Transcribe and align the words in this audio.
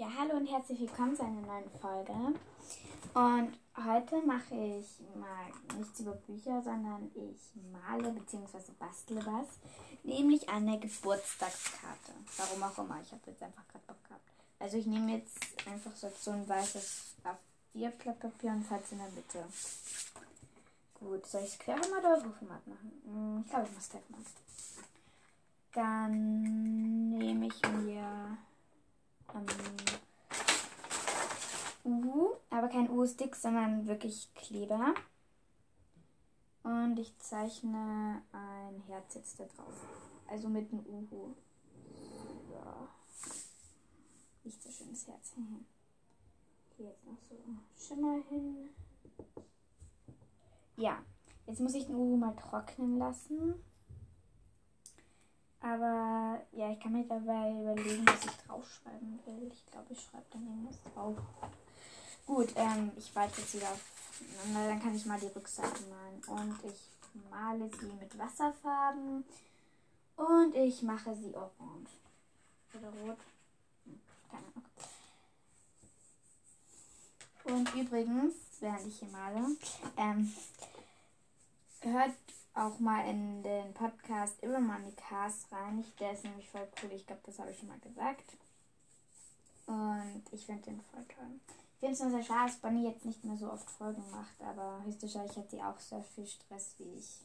Ja, 0.00 0.08
hallo 0.18 0.38
und 0.38 0.46
herzlich 0.46 0.80
willkommen 0.80 1.14
zu 1.14 1.22
einer 1.22 1.42
neuen 1.42 1.70
Folge. 1.78 2.14
Und 3.12 3.52
heute 3.76 4.22
mache 4.22 4.54
ich 4.54 4.86
mal 5.14 5.76
nichts 5.78 6.00
über 6.00 6.12
Bücher, 6.12 6.62
sondern 6.62 7.10
ich 7.14 7.52
male 7.70 8.10
bzw. 8.10 8.72
bastle 8.78 9.20
was, 9.26 9.58
nämlich 10.02 10.48
eine 10.48 10.80
Geburtstagskarte. 10.80 12.12
Warum 12.38 12.62
auch 12.62 12.78
immer, 12.78 12.98
ich 13.02 13.12
habe 13.12 13.20
jetzt 13.26 13.42
einfach 13.42 13.68
gerade 13.68 13.84
Bock 13.88 14.02
gehabt. 14.04 14.22
Also 14.58 14.78
ich 14.78 14.86
nehme 14.86 15.18
jetzt 15.18 15.36
einfach 15.70 15.94
so 15.94 16.30
ein 16.30 16.48
weißes 16.48 17.16
A4 17.74 17.90
Papier 17.90 18.52
und 18.52 18.72
es 18.72 18.92
in 18.92 18.98
der 18.98 19.10
Mitte. 19.10 19.44
Gut, 20.94 21.26
soll 21.26 21.42
ich 21.42 21.52
es 21.52 21.58
Querformat 21.58 21.98
oder 21.98 22.24
Hochformat 22.24 22.66
machen? 22.66 23.02
Hm, 23.04 23.42
ich 23.44 23.50
glaube, 23.50 23.66
ich 23.66 23.72
mache 23.72 23.82
es 23.82 23.90
Querformat. 23.90 24.26
Dann 25.74 27.18
nehme 27.18 27.48
ich 27.48 27.62
mir 27.84 28.38
ähm, 29.34 29.69
kein 32.70 32.90
Uhu-Stick, 32.90 33.36
sondern 33.36 33.86
wirklich 33.86 34.32
Kleber. 34.34 34.94
Und 36.62 36.98
ich 36.98 37.16
zeichne 37.18 38.22
ein 38.32 38.82
Herz 38.86 39.14
jetzt 39.14 39.40
da 39.40 39.44
drauf. 39.44 39.86
Also 40.28 40.48
mit 40.48 40.70
einem 40.72 40.84
Uhu. 40.86 41.34
So. 42.48 42.88
Nicht 44.44 44.62
so 44.62 44.70
schönes 44.70 45.06
Herz. 45.06 45.32
Hier 46.76 46.86
jetzt 46.86 47.06
noch 47.06 47.18
so 47.28 47.36
Schimmer 47.76 48.22
hin. 48.28 48.70
Ja, 50.76 50.98
jetzt 51.46 51.60
muss 51.60 51.74
ich 51.74 51.86
den 51.86 51.96
Uhu 51.96 52.16
mal 52.16 52.34
trocknen 52.36 52.98
lassen. 52.98 53.54
Aber 55.60 56.40
ja, 56.52 56.70
ich 56.70 56.80
kann 56.80 56.92
mir 56.92 57.04
dabei 57.04 57.50
überlegen, 57.52 58.06
was 58.06 58.24
ich 58.24 58.36
draufschreiben 58.46 59.20
will. 59.26 59.50
Ich 59.52 59.66
glaube, 59.66 59.92
ich 59.92 60.00
schreibe 60.00 60.24
dann 60.30 60.46
irgendwas 60.46 60.82
drauf. 60.82 61.16
Gut, 62.30 62.52
ähm, 62.54 62.92
ich 62.96 63.12
weite 63.16 63.40
jetzt 63.40 63.54
wieder 63.54 63.66
aufeinander. 63.72 64.68
Dann 64.68 64.80
kann 64.80 64.94
ich 64.94 65.04
mal 65.04 65.18
die 65.18 65.26
Rückseite 65.26 65.82
malen. 65.90 66.22
Und 66.28 66.64
ich 66.64 66.78
male 67.28 67.68
sie 67.68 67.86
mit 67.86 68.16
Wasserfarben. 68.16 69.24
Und 70.14 70.54
ich 70.54 70.80
mache 70.82 71.12
sie 71.16 71.34
orange. 71.34 71.90
Oder 72.72 72.88
rot. 72.88 73.18
Hm, 73.84 74.00
keine 74.30 74.44
Ahnung. 74.54 74.64
Und 77.42 77.74
übrigens, 77.74 78.34
während 78.60 78.86
ich 78.86 79.00
hier 79.00 79.08
male, 79.08 79.56
ähm, 79.96 80.32
hört 81.80 82.14
auch 82.54 82.78
mal 82.78 83.08
in 83.08 83.42
den 83.42 83.74
Podcast 83.74 84.40
immer 84.40 84.60
mal 84.60 84.80
die 84.84 84.94
Cast 84.94 85.50
rein. 85.50 85.84
Der 85.98 86.12
ist 86.12 86.22
nämlich 86.22 86.48
voll 86.48 86.68
cool. 86.80 86.92
Ich 86.92 87.08
glaube, 87.08 87.22
das 87.26 87.40
habe 87.40 87.50
ich 87.50 87.58
schon 87.58 87.70
mal 87.70 87.80
gesagt. 87.80 88.36
Und 89.66 90.22
ich 90.30 90.46
finde 90.46 90.62
den 90.62 90.80
voll 90.80 91.04
toll. 91.06 91.40
Ich 91.80 91.86
finde 91.86 91.94
es 91.94 92.00
nur 92.00 92.10
sehr 92.10 92.22
schade, 92.22 92.50
dass 92.50 92.60
Bonnie 92.60 92.84
jetzt 92.84 93.06
nicht 93.06 93.24
mehr 93.24 93.38
so 93.38 93.50
oft 93.50 93.70
Folgen 93.70 94.04
macht, 94.10 94.38
aber 94.42 94.82
höchstwahrscheinlich 94.84 95.34
hat 95.34 95.50
sie 95.50 95.62
auch 95.62 95.80
sehr 95.80 96.02
viel 96.02 96.26
Stress 96.26 96.74
wie 96.76 96.98
ich. 96.98 97.20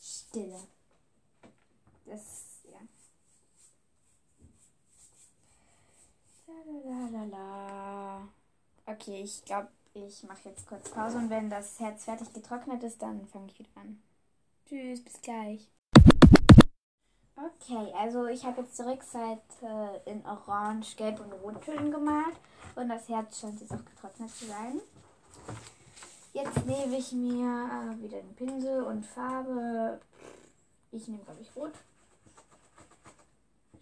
Stille. 0.00 0.60
Das 2.06 2.52
Okay, 8.86 9.22
ich 9.24 9.44
glaube, 9.44 9.68
ich 9.94 10.22
mache 10.22 10.50
jetzt 10.50 10.68
kurz 10.68 10.88
Pause 10.88 11.18
und 11.18 11.30
wenn 11.30 11.50
das 11.50 11.80
Herz 11.80 12.04
fertig 12.04 12.32
getrocknet 12.32 12.84
ist, 12.84 13.02
dann 13.02 13.26
fange 13.26 13.46
ich 13.48 13.58
wieder 13.58 13.70
an. 13.74 14.00
Tschüss, 14.72 15.04
bis 15.04 15.20
gleich. 15.20 15.68
Okay, 17.36 17.92
also 17.94 18.26
ich 18.28 18.42
habe 18.42 18.62
jetzt 18.62 18.78
die 18.78 18.82
Rückseite 18.84 20.00
in 20.06 20.24
Orange, 20.24 20.96
Gelb 20.96 21.20
und 21.20 21.30
Rottönen 21.30 21.90
gemalt 21.90 22.36
und 22.74 22.88
das 22.88 23.06
Herz 23.06 23.38
scheint 23.38 23.60
jetzt 23.60 23.74
auch 23.74 23.84
getrocknet 23.84 24.30
zu 24.30 24.46
sein. 24.46 24.80
Jetzt 26.32 26.64
nehme 26.64 26.96
ich 26.96 27.12
mir 27.12 27.94
wieder 28.00 28.22
den 28.22 28.34
Pinsel 28.34 28.84
und 28.84 29.04
Farbe. 29.04 30.00
Ich 30.90 31.06
nehme, 31.06 31.22
glaube 31.22 31.42
ich, 31.42 31.54
Rot. 31.54 31.74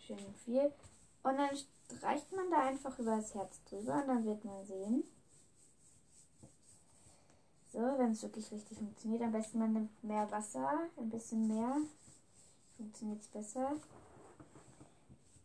Schön 0.04 0.18
viel. 0.44 0.72
Und 1.22 1.36
dann 1.36 1.50
streicht 1.96 2.32
man 2.32 2.50
da 2.50 2.66
einfach 2.66 2.98
über 2.98 3.14
das 3.14 3.32
Herz 3.32 3.62
drüber 3.62 3.94
und 3.94 4.08
dann 4.08 4.24
wird 4.24 4.44
man 4.44 4.64
sehen. 4.64 5.04
So, 7.80 7.98
wenn 7.98 8.10
es 8.10 8.22
wirklich 8.22 8.52
richtig 8.52 8.76
funktioniert. 8.76 9.22
Am 9.22 9.32
besten 9.32 9.58
man 9.58 9.72
nimmt 9.72 10.04
mehr 10.04 10.30
Wasser, 10.30 10.80
ein 10.98 11.08
bisschen 11.08 11.48
mehr. 11.48 11.76
Funktioniert 12.76 13.22
es 13.22 13.28
besser. 13.28 13.72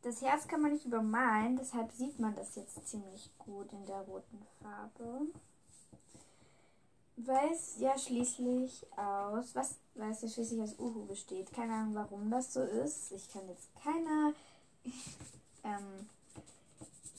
Das 0.01 0.21
Herz 0.21 0.45
kann 0.45 0.61
man 0.61 0.73
nicht 0.73 0.85
übermalen, 0.85 1.55
deshalb 1.55 1.93
sieht 1.93 2.19
man 2.19 2.35
das 2.35 2.57
jetzt 2.57 2.89
ziemlich 2.89 3.29
gut 3.37 3.71
in 3.71 3.85
der 3.85 4.01
roten 4.01 4.45
Farbe. 4.61 5.27
Weil 7.15 7.53
es 7.53 7.79
ja 7.79 7.97
schließlich 7.97 8.85
aus, 8.97 9.55
was, 9.55 9.77
es 9.95 10.21
ja 10.21 10.27
schließlich 10.27 10.61
aus 10.61 10.77
Uhu 10.77 11.05
besteht. 11.05 11.53
Keine 11.53 11.71
Ahnung, 11.71 11.95
warum 11.95 12.29
das 12.29 12.51
so 12.51 12.63
ist. 12.63 13.13
Ich 13.13 13.31
kann 13.31 13.47
jetzt 13.47 13.69
keine 13.81 14.33
ähm, 15.63 16.09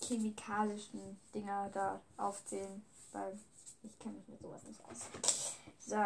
chemikalischen 0.02 1.18
Dinger 1.34 1.70
da 1.72 2.02
aufzählen, 2.18 2.84
weil 3.12 3.38
ich 3.86 3.98
kenne 3.98 4.16
mich 4.16 4.28
mit 4.28 4.40
sowas 4.40 4.62
nicht 4.64 4.80
aus. 4.84 5.08
So. 5.78 5.96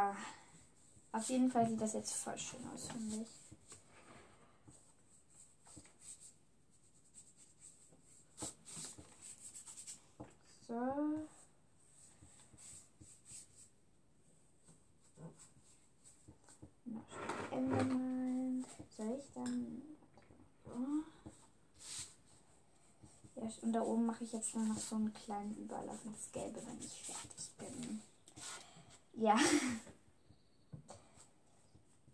Auf 1.13 1.29
jeden 1.29 1.51
Fall 1.51 1.69
sieht 1.69 1.81
das 1.81 1.95
jetzt 1.95 2.13
voll 2.13 2.39
schön 2.39 2.61
aus, 2.73 2.89
finde 2.89 3.23
ich. 3.23 3.29
So. 10.69 10.75
Noch 16.85 17.51
Ende 17.51 17.85
malen. 17.85 18.67
Soll 18.97 19.19
ich 19.19 19.33
dann. 19.35 19.83
So. 20.65 21.05
Ja, 23.41 23.49
und 23.63 23.73
da 23.73 23.81
oben 23.81 24.07
mache 24.07 24.25
ich 24.25 24.33
jetzt 24.33 24.55
nur 24.55 24.65
noch 24.65 24.79
so 24.79 24.97
einen 24.97 25.15
kleinen 25.15 25.57
Überlauf 25.57 26.05
ins 26.05 26.31
Gelbe, 26.33 26.61
wenn 26.67 26.79
ich 26.79 27.03
fertig 27.03 27.51
bin. 27.59 28.01
Ja. 29.15 29.37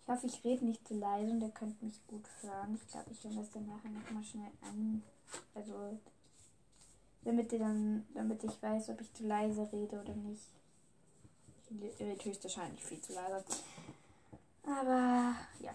Ich 0.09 0.13
hoffe, 0.13 0.29
ich 0.29 0.45
rede 0.45 0.65
nicht 0.65 0.87
zu 0.87 0.95
leise 0.95 1.33
und 1.33 1.41
ihr 1.41 1.49
könnt 1.49 1.83
mich 1.83 2.01
gut 2.07 2.25
hören. 2.41 2.77
Ich 2.77 2.87
glaube, 2.87 3.11
ich 3.11 3.25
will 3.25 3.35
das 3.35 3.51
dann 3.51 3.67
nachher 3.67 3.91
nochmal 3.91 4.23
schnell 4.23 4.53
an. 4.63 5.03
Also, 5.53 5.99
damit 7.25 7.53
ihr 7.53 7.59
dann, 7.59 8.07
damit 8.15 8.45
ich 8.45 8.63
weiß, 8.63 8.91
ob 8.91 9.01
ich 9.01 9.13
zu 9.13 9.27
leise 9.27 9.69
rede 9.73 10.01
oder 10.01 10.15
nicht. 10.15 10.47
Ich 11.69 11.99
rede 11.99 12.25
höchstwahrscheinlich 12.25 12.85
viel 12.85 13.01
zu 13.01 13.15
leise. 13.15 13.45
Aber, 14.63 15.35
ja. 15.59 15.75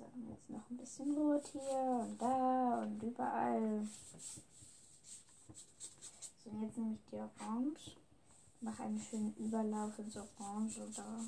So, 0.00 0.06
jetzt 0.30 0.48
noch 0.48 0.70
ein 0.70 0.76
bisschen 0.78 1.14
Rot 1.14 1.46
hier 1.52 2.06
und 2.08 2.16
da 2.20 2.82
und 2.82 3.02
überall. 3.02 3.86
So, 6.42 6.50
jetzt 6.62 6.78
nehme 6.78 6.94
ich 6.94 7.10
die 7.10 7.16
Orange. 7.16 7.96
Mache 8.62 8.82
einen 8.84 9.00
schönen 9.00 9.34
Überlauf 9.36 9.98
ins 9.98 10.16
Orange 10.16 10.80
da. 10.96 11.20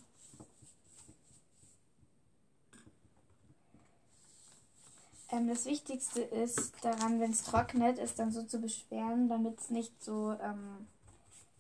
Ähm, 5.33 5.49
das 5.49 5.67
Wichtigste 5.67 6.23
ist 6.23 6.73
daran, 6.83 7.21
wenn 7.21 7.33
es 7.33 7.43
trocknet, 7.43 7.99
ist 7.99 8.19
dann 8.19 8.33
so 8.33 8.43
zu 8.43 8.59
beschweren, 8.59 9.29
damit 9.29 9.61
es 9.61 9.69
nicht 9.69 10.03
so, 10.03 10.33
ähm, 10.41 10.87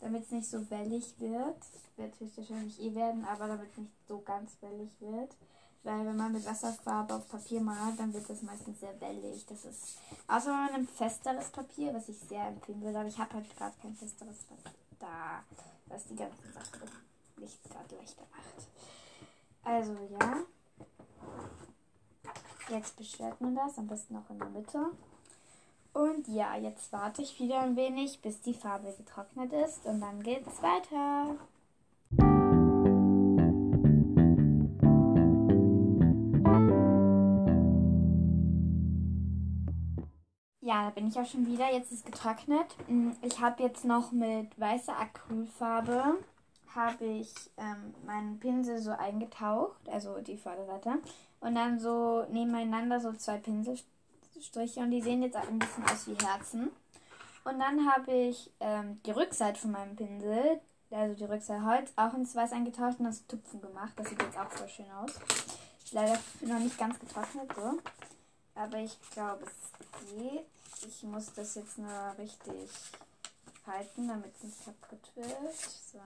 damit 0.00 0.24
es 0.24 0.30
nicht 0.30 0.48
so 0.48 0.70
wellig 0.70 1.14
wird. 1.18 1.58
Wird 1.96 2.18
höchstwahrscheinlich 2.20 2.80
eh 2.80 2.94
werden, 2.94 3.26
aber 3.26 3.48
damit 3.48 3.76
nicht 3.76 3.92
so 4.08 4.20
ganz 4.20 4.56
wellig 4.62 4.91
wird. 5.00 5.36
Weil 5.84 6.06
wenn 6.06 6.16
man 6.16 6.32
mit 6.32 6.46
Wasserfarbe 6.46 7.14
auf 7.14 7.28
Papier 7.28 7.60
malt, 7.60 7.98
dann 7.98 8.14
wird 8.14 8.28
das 8.30 8.42
meistens 8.42 8.78
sehr 8.78 9.00
wellig. 9.00 9.44
Das 9.46 9.64
ist, 9.64 9.98
außer 10.28 10.52
man 10.52 10.72
nimmt 10.72 10.90
festeres 10.90 11.48
Papier, 11.50 11.92
was 11.92 12.08
ich 12.08 12.18
sehr 12.20 12.46
empfehlen 12.46 12.82
würde. 12.82 13.00
Aber 13.00 13.08
ich 13.08 13.18
habe 13.18 13.34
halt 13.34 13.56
gerade 13.56 13.74
kein 13.82 13.94
festeres 13.94 14.44
Papier 14.44 14.72
da, 15.00 15.42
was 15.86 16.04
die 16.06 16.14
ganzen 16.14 16.52
Sachen 16.52 16.88
nicht 17.36 17.62
gerade 17.64 17.96
leichter 17.96 18.22
macht. 18.30 18.68
Also 19.64 19.92
ja. 20.20 20.36
Jetzt 22.68 22.96
beschwert 22.96 23.40
man 23.40 23.56
das, 23.56 23.76
am 23.76 23.88
besten 23.88 24.16
auch 24.16 24.30
in 24.30 24.38
der 24.38 24.48
Mitte. 24.48 24.86
Und 25.92 26.26
ja, 26.28 26.56
jetzt 26.56 26.92
warte 26.92 27.22
ich 27.22 27.38
wieder 27.38 27.60
ein 27.60 27.76
wenig, 27.76 28.22
bis 28.22 28.40
die 28.40 28.54
Farbe 28.54 28.94
getrocknet 28.96 29.52
ist 29.52 29.84
und 29.84 30.00
dann 30.00 30.22
geht's 30.22 30.62
weiter. 30.62 31.36
Ja, 40.64 40.84
da 40.84 40.91
bin 40.91 41.09
ich 41.09 41.18
auch 41.18 41.26
schon 41.26 41.47
wieder. 41.47 41.72
Jetzt 41.72 41.91
ist 41.91 42.06
getrocknet. 42.06 42.66
Mm, 42.86 43.10
ich 43.20 43.41
habe 43.41 43.62
jetzt 43.64 43.84
noch 43.84 44.12
mit 44.12 44.59
weißer 44.59 44.97
Acrylfarbe 44.97 46.18
habe 46.74 47.04
ich 47.04 47.34
ähm, 47.56 47.94
meinen 48.06 48.38
Pinsel 48.38 48.78
so 48.78 48.92
eingetaucht, 48.92 49.76
also 49.91 50.20
die 50.20 50.38
Vorderseite, 50.38 51.00
und 51.41 51.54
dann 51.54 51.78
so 51.78 52.24
nebeneinander 52.30 53.00
so 53.00 53.12
zwei 53.12 53.38
Pinselstriche 53.38 54.80
und 54.80 54.91
die 54.91 55.03
sehen 55.03 55.22
jetzt 55.22 55.36
ein 55.36 55.59
bisschen 55.59 55.84
aus 55.84 56.06
wie 56.06 56.14
Herzen. 56.24 56.70
Und 57.44 57.58
dann 57.58 57.92
habe 57.92 58.12
ich 58.12 58.50
ähm, 58.60 59.00
die 59.04 59.10
Rückseite 59.10 59.60
von 59.60 59.72
meinem 59.72 59.97
Pinsel, 59.97 60.60
also 60.91 61.15
die 61.15 61.30
Rückseite 61.30 61.65
Holz, 61.66 61.92
auch 61.97 62.15
ins 62.15 62.34
Weiß 62.34 62.53
eingetaucht 62.53 63.00
und 63.00 63.06
das 63.06 63.26
Tupfen 63.26 63.60
gemacht. 63.60 63.92
Das 63.97 64.08
sieht 64.08 64.22
jetzt 64.22 64.38
auch 64.38 64.50
voll 64.50 64.68
schön 64.68 64.91
aus. 64.92 65.10
Ist 65.84 65.92
leider 65.92 66.18
noch 66.41 66.60
nicht 66.60 66.78
ganz 66.78 66.98
getrocknet 66.98 67.50
so. 67.54 67.78
Aber 68.54 68.78
ich 68.78 68.99
glaube, 69.10 69.45
es 69.45 70.10
geht. 70.10 70.47
Ich 70.87 71.03
muss 71.04 71.33
das 71.34 71.54
jetzt 71.54 71.78
nur 71.78 72.15
richtig 72.19 72.71
halten, 73.66 74.09
damit 74.09 74.34
es 74.37 74.43
nicht 74.45 74.65
kaputt 74.65 75.10
wird. 75.15 75.54
So. 75.93 75.99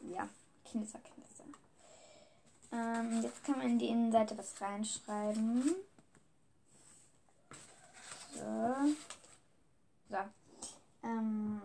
Ja, 0.00 0.28
Knisser, 0.70 0.98
Knisser. 1.00 1.44
Ähm, 2.72 3.22
jetzt 3.22 3.44
kann 3.44 3.58
man 3.58 3.66
in 3.68 3.78
die 3.78 3.88
Innenseite 3.88 4.36
was 4.38 4.60
reinschreiben. 4.60 5.74
So. 8.34 8.94
So. 10.08 10.16
Ähm, 11.02 11.60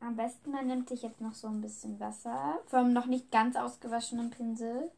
am 0.00 0.16
besten 0.16 0.52
man 0.52 0.66
nimmt 0.66 0.88
sich 0.88 1.02
jetzt 1.02 1.20
noch 1.20 1.34
so 1.34 1.48
ein 1.48 1.60
bisschen 1.60 1.98
Wasser 1.98 2.60
vom 2.66 2.92
noch 2.92 3.06
nicht 3.06 3.30
ganz 3.32 3.56
ausgewaschenen 3.56 4.30
Pinsel 4.30 4.90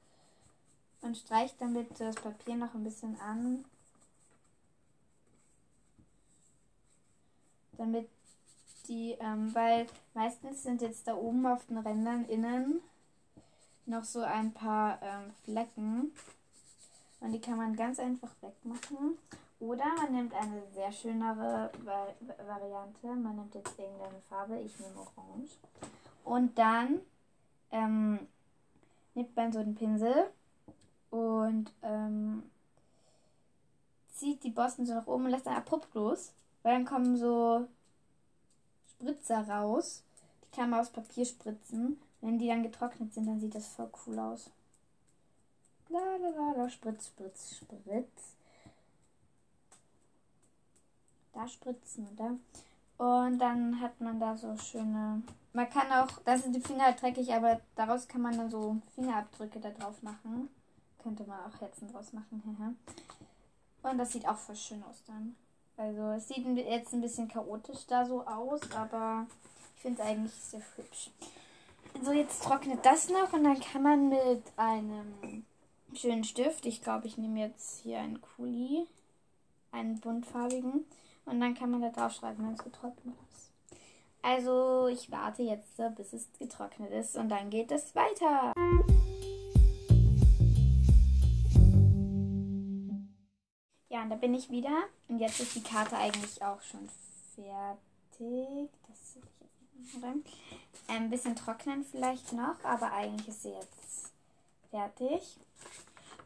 und 1.08 1.16
streicht 1.16 1.58
damit 1.58 1.98
das 1.98 2.16
Papier 2.16 2.54
noch 2.56 2.74
ein 2.74 2.84
bisschen 2.84 3.18
an. 3.18 3.64
Damit 7.78 8.08
die, 8.88 9.12
ähm, 9.18 9.54
weil 9.54 9.86
meistens 10.12 10.62
sind 10.62 10.82
jetzt 10.82 11.08
da 11.08 11.14
oben 11.14 11.46
auf 11.46 11.64
den 11.66 11.78
Rändern 11.78 12.26
innen 12.26 12.82
noch 13.86 14.04
so 14.04 14.20
ein 14.20 14.52
paar 14.52 15.00
ähm, 15.00 15.32
Flecken. 15.44 16.12
Und 17.20 17.32
die 17.32 17.40
kann 17.40 17.56
man 17.56 17.74
ganz 17.74 17.98
einfach 17.98 18.30
wegmachen. 18.42 19.16
Oder 19.60 19.86
man 19.96 20.12
nimmt 20.12 20.34
eine 20.34 20.62
sehr 20.74 20.92
schönere 20.92 21.70
Vari 21.84 22.12
Variante. 22.46 23.06
Man 23.06 23.36
nimmt 23.36 23.54
jetzt 23.54 23.78
irgendeine 23.78 24.20
Farbe. 24.28 24.60
Ich 24.60 24.78
nehme 24.78 25.00
Orange. 25.16 25.52
Und 26.24 26.58
dann 26.58 27.00
ähm, 27.70 28.18
nimmt 29.14 29.34
man 29.34 29.52
so 29.52 29.60
einen 29.60 29.74
Pinsel 29.74 30.30
und 31.10 31.72
ähm, 31.82 32.42
zieht 34.14 34.42
die 34.44 34.50
Borsten 34.50 34.86
so 34.86 34.94
nach 34.94 35.06
oben 35.06 35.26
und 35.26 35.30
lässt 35.30 35.46
dann 35.46 35.56
abrupt 35.56 35.94
los. 35.94 36.32
Weil 36.62 36.74
dann 36.74 36.84
kommen 36.84 37.16
so 37.16 37.66
Spritzer 38.90 39.48
raus. 39.48 40.02
Die 40.44 40.56
kann 40.56 40.70
man 40.70 40.80
aufs 40.80 40.90
Papier 40.90 41.24
spritzen. 41.24 42.00
Wenn 42.20 42.38
die 42.38 42.48
dann 42.48 42.62
getrocknet 42.62 43.14
sind, 43.14 43.26
dann 43.26 43.40
sieht 43.40 43.54
das 43.54 43.68
voll 43.68 43.90
cool 44.06 44.18
aus. 44.18 44.50
La 45.88 46.00
la 46.16 46.28
la 46.28 46.52
la, 46.52 46.68
spritz, 46.68 47.06
spritz, 47.06 47.56
spritz. 47.56 48.34
Da 51.32 51.46
spritzen 51.46 52.08
da. 52.16 52.36
Und 53.02 53.38
dann 53.38 53.80
hat 53.80 54.00
man 54.00 54.18
da 54.18 54.36
so 54.36 54.56
schöne. 54.56 55.22
Man 55.52 55.70
kann 55.70 55.90
auch, 55.92 56.08
da 56.24 56.36
sind 56.36 56.54
die 56.54 56.60
Finger 56.60 56.84
halt 56.84 57.00
dreckig, 57.00 57.32
aber 57.32 57.60
daraus 57.76 58.08
kann 58.08 58.20
man 58.20 58.36
dann 58.36 58.50
so 58.50 58.76
Fingerabdrücke 58.96 59.60
da 59.60 59.70
drauf 59.70 60.02
machen. 60.02 60.48
Könnte 61.02 61.24
man 61.24 61.40
auch 61.40 61.60
Herzen 61.60 61.90
draus 61.92 62.12
machen. 62.12 62.76
und 63.82 63.98
das 63.98 64.12
sieht 64.12 64.28
auch 64.28 64.36
voll 64.36 64.56
schön 64.56 64.82
aus 64.82 65.02
dann. 65.06 65.36
Also 65.76 66.10
es 66.10 66.28
sieht 66.28 66.44
jetzt 66.56 66.92
ein 66.92 67.00
bisschen 67.00 67.28
chaotisch 67.28 67.86
da 67.86 68.04
so 68.04 68.26
aus, 68.26 68.60
aber 68.72 69.26
ich 69.76 69.82
finde 69.82 70.02
es 70.02 70.08
eigentlich 70.08 70.34
sehr 70.34 70.62
hübsch. 70.76 71.10
So, 72.02 72.12
jetzt 72.12 72.42
trocknet 72.42 72.84
das 72.84 73.08
noch 73.08 73.32
und 73.32 73.44
dann 73.44 73.60
kann 73.60 73.82
man 73.82 74.08
mit 74.08 74.42
einem 74.56 75.44
schönen 75.94 76.24
Stift, 76.24 76.66
ich 76.66 76.82
glaube, 76.82 77.06
ich 77.06 77.16
nehme 77.16 77.40
jetzt 77.40 77.80
hier 77.82 77.98
einen 78.00 78.20
Kuli, 78.20 78.86
einen 79.72 80.00
buntfarbigen, 80.00 80.84
und 81.28 81.40
dann 81.40 81.54
kann 81.54 81.70
man 81.70 81.82
da 81.82 81.90
drauf 81.90 82.12
schreiben, 82.12 82.44
wenn 82.44 82.54
es 82.54 82.64
getrocknet 82.64 83.14
ist. 83.32 83.50
Also 84.22 84.88
ich 84.88 85.10
warte 85.10 85.42
jetzt, 85.42 85.76
bis 85.96 86.12
es 86.12 86.28
getrocknet 86.38 86.90
ist 86.90 87.16
und 87.16 87.28
dann 87.28 87.50
geht 87.50 87.70
es 87.70 87.94
weiter. 87.94 88.52
Da 94.08 94.16
bin 94.16 94.34
ich 94.34 94.50
wieder. 94.50 94.84
Und 95.08 95.18
jetzt 95.18 95.40
ist 95.40 95.54
die 95.54 95.62
Karte 95.62 95.96
eigentlich 95.96 96.42
auch 96.42 96.60
schon 96.62 96.88
fertig. 97.34 98.70
Das 98.86 99.12
sehe 99.12 99.22
ich 99.22 99.94
jetzt 99.94 100.04
nicht. 100.04 100.36
Ein 100.88 101.10
bisschen 101.10 101.36
trocknen 101.36 101.84
vielleicht 101.84 102.32
noch, 102.32 102.62
aber 102.64 102.92
eigentlich 102.92 103.28
ist 103.28 103.42
sie 103.42 103.50
jetzt 103.50 104.12
fertig. 104.70 105.38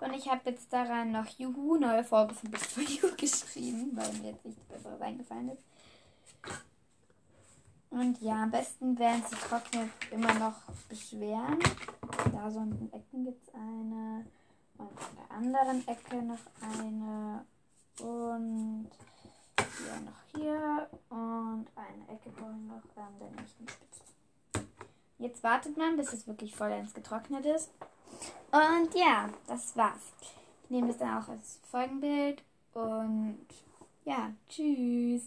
Und 0.01 0.15
ich 0.15 0.29
habe 0.29 0.51
jetzt 0.51 0.73
daran 0.73 1.13
noch 1.13 1.27
Juhu, 1.39 1.77
neue 1.77 2.03
Folge 2.03 2.35
von 2.35 2.51
Best 2.51 2.67
for 2.67 2.83
You 2.83 3.15
geschrieben, 3.17 3.91
weil 3.95 4.13
mir 4.15 4.31
jetzt 4.31 4.45
nichts 4.45 4.65
Besseres 4.65 5.01
eingefallen 5.01 5.51
ist. 5.51 5.63
Und 7.91 8.21
ja, 8.23 8.45
am 8.45 8.51
besten 8.51 8.99
werden 8.99 9.23
sie 9.29 9.37
trocknet 9.37 9.91
immer 10.11 10.33
noch 10.35 10.55
beschweren. 10.89 11.59
Da 12.33 12.51
so 12.51 12.61
in 12.61 12.71
den 12.71 12.93
Ecken 12.93 13.25
gibt 13.25 13.47
es 13.47 13.55
eine. 13.55 14.25
Und 14.79 14.89
an 14.89 15.17
der 15.17 15.37
anderen 15.37 15.87
Ecke 15.87 16.23
noch 16.23 16.39
eine. 16.61 17.45
Und 18.01 18.91
hier 19.57 20.01
noch 20.01 20.23
hier. 20.35 20.89
Und 21.11 21.67
eine 21.77 22.09
Ecke 22.09 22.31
vorhin 22.31 22.67
noch 22.67 22.97
an 22.97 23.19
der 23.21 23.31
nächsten 23.31 23.69
Spitze. 23.69 24.03
Jetzt 25.19 25.43
wartet 25.43 25.77
man, 25.77 25.97
bis 25.97 26.13
es 26.13 26.27
wirklich 26.27 26.55
vollends 26.57 26.95
getrocknet 26.95 27.47
ist. 27.47 27.71
Und 28.51 28.95
ja, 28.95 29.29
das 29.47 29.77
war's. 29.77 30.13
Ich 30.65 30.71
nehme 30.71 30.89
das 30.89 30.99
dann 30.99 31.23
auch 31.23 31.29
als 31.29 31.61
Folgenbild. 31.71 32.43
Und 32.75 33.47
ja, 34.05 34.33
tschüss. 34.49 35.21